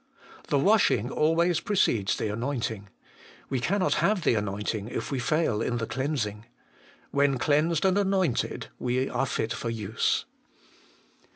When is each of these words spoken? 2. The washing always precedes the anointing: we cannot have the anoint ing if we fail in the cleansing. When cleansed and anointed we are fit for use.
2. 0.47 0.57
The 0.57 0.57
washing 0.57 1.11
always 1.11 1.59
precedes 1.59 2.17
the 2.17 2.33
anointing: 2.33 2.89
we 3.51 3.59
cannot 3.59 3.93
have 4.01 4.23
the 4.23 4.33
anoint 4.33 4.73
ing 4.73 4.87
if 4.87 5.11
we 5.11 5.19
fail 5.19 5.61
in 5.61 5.77
the 5.77 5.85
cleansing. 5.85 6.47
When 7.11 7.37
cleansed 7.37 7.85
and 7.85 7.99
anointed 7.99 8.69
we 8.79 9.07
are 9.11 9.27
fit 9.27 9.53
for 9.53 9.69
use. 9.69 10.25